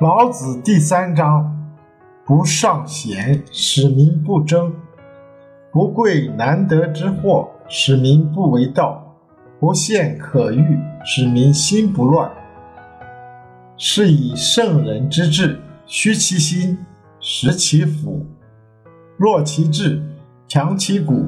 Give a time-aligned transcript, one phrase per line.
[0.00, 1.74] 老子第三章：
[2.24, 4.70] 不尚贤，使民不争；
[5.72, 9.02] 不贵难得之货，使民不为盗；
[9.58, 12.30] 不陷可欲，使民心不乱。
[13.76, 16.78] 是以圣人之治，虚其心，
[17.18, 18.24] 实其腹，
[19.16, 20.00] 弱其志，
[20.46, 21.26] 强其骨，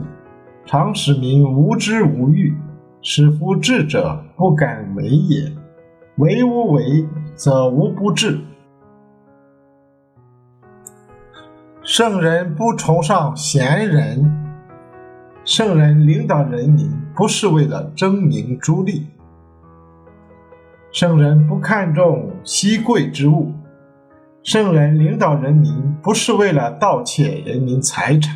[0.64, 2.57] 常使民无知无欲，
[3.02, 5.52] 使夫智者不敢为也。
[6.18, 8.39] 为无为，则无不治。
[12.00, 14.25] 圣人不崇尚贤人，
[15.45, 19.07] 圣人领导人民不是为了争名逐利，
[20.93, 23.53] 圣人不看重稀贵之物，
[24.43, 28.35] 圣人领导人民不是为了盗窃人民财产，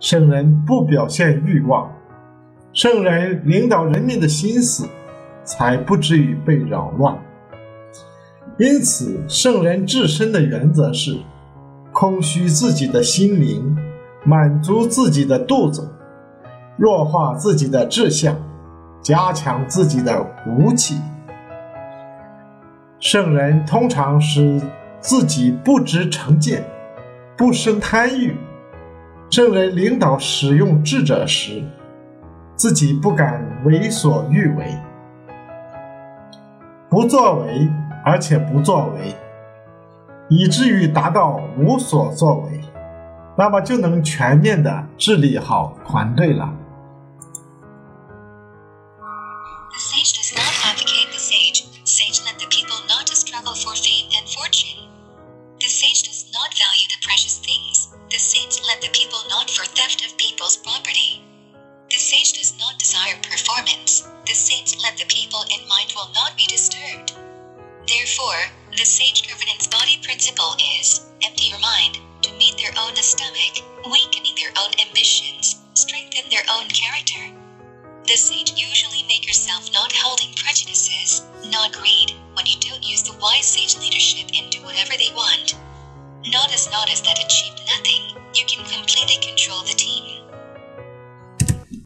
[0.00, 1.92] 圣人不表现欲望，
[2.72, 4.88] 圣人领导人民的心思，
[5.44, 7.14] 才不至于被扰乱。
[8.58, 11.18] 因此，圣人自身的原则是。
[12.02, 13.78] 空虚自己的心灵，
[14.24, 15.88] 满足自己的肚子，
[16.76, 18.36] 弱化自己的志向，
[19.00, 21.00] 加强自己的骨气。
[22.98, 24.60] 圣人通常使
[24.98, 26.64] 自己不知成见，
[27.36, 28.36] 不生贪欲。
[29.30, 31.62] 圣人领导使用智者时，
[32.56, 34.76] 自己不敢为所欲为，
[36.88, 37.68] 不作为，
[38.04, 39.14] 而且不作为。
[40.34, 42.58] 以至于达到无所作为，
[43.36, 46.50] 那么就能全面的治理好团队了。
[68.92, 74.70] sage governance body principle is empty your mind to meet their own stomach, weakening their own
[74.86, 77.24] ambitions, strengthen their own character.
[78.06, 82.84] The sage usually make yourself not holding prejudices, not greed, when you don't